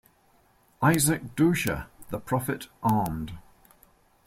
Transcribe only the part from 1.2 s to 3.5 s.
Deutscher, "The Prophet Armed"